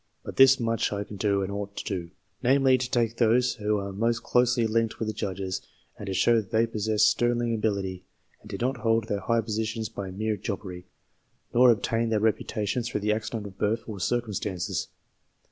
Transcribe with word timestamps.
But 0.23 0.37
this 0.37 0.59
much 0.59 0.91
I 0.91 1.03
can 1.03 1.15
do, 1.17 1.43
and 1.43 1.51
ought 1.51 1.77
to 1.77 1.83
do; 1.83 2.09
namely, 2.41 2.75
to 2.75 2.89
take 2.89 3.17
those 3.17 3.53
who 3.57 3.77
are 3.77 3.93
most 3.93 4.23
closely 4.23 4.65
linked 4.65 4.97
with 4.97 5.07
the 5.07 5.13
Judges, 5.13 5.61
and 5.95 6.07
to 6.07 6.13
show 6.15 6.37
that 6.37 6.49
they 6.49 6.65
possessed 6.65 7.07
sterling 7.07 7.53
ability, 7.53 8.07
and 8.41 8.49
did 8.49 8.61
not 8.61 8.77
hold 8.77 9.07
their 9.07 9.19
high 9.19 9.41
positions 9.41 9.89
by 9.89 10.09
mere 10.09 10.37
jobbery, 10.37 10.87
nor 11.53 11.69
obtain 11.69 12.09
their 12.09 12.19
reputa 12.19 12.67
tions 12.67 12.89
through 12.89 13.01
the 13.01 13.13
accident 13.13 13.45
of 13.45 13.59
birth 13.59 13.83
or 13.85 13.99
circumstances. 13.99 14.87